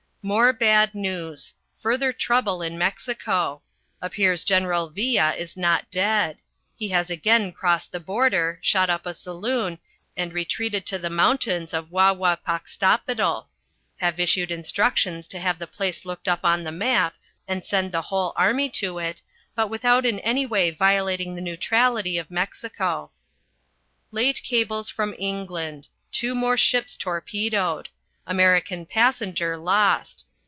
More 0.23 0.53
bad 0.53 0.93
news: 0.93 1.55
Further 1.79 2.13
trouble 2.13 2.61
in 2.61 2.77
Mexico. 2.77 3.63
Appears 4.03 4.43
General 4.43 4.87
Villa 4.91 5.33
is 5.33 5.57
not 5.57 5.89
dead. 5.89 6.37
He 6.75 6.89
has 6.89 7.09
again 7.09 7.51
crossed 7.51 7.91
the 7.91 7.99
border, 7.99 8.59
shot 8.61 8.87
up 8.91 9.07
a 9.07 9.15
saloon 9.15 9.79
and 10.15 10.31
retreated 10.31 10.85
to 10.85 10.99
the 10.99 11.09
mountains 11.09 11.73
of 11.73 11.89
Huahuapaxtapetl. 11.89 13.47
Have 13.97 14.19
issued 14.19 14.51
instructions 14.51 15.27
to 15.27 15.39
have 15.39 15.57
the 15.57 15.65
place 15.65 16.05
looked 16.05 16.27
up 16.27 16.41
on 16.45 16.65
the 16.65 16.71
map 16.71 17.15
and 17.47 17.65
send 17.65 17.91
the 17.91 18.03
whole 18.03 18.33
army 18.35 18.69
to 18.69 18.99
it, 18.99 19.23
but 19.55 19.69
without 19.71 20.05
in 20.05 20.19
any 20.19 20.45
way 20.45 20.69
violating 20.69 21.33
the 21.33 21.41
neutrality 21.41 22.19
of 22.19 22.29
Mexico. 22.29 23.09
Late 24.11 24.43
cables 24.43 24.87
from 24.87 25.15
England. 25.17 25.87
Two 26.11 26.35
more 26.35 26.57
ships 26.57 26.95
torpedoed. 26.95 27.89
American 28.27 28.85
passenger 28.85 29.57
lost. 29.57 30.25